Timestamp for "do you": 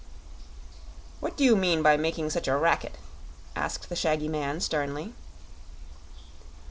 1.37-1.55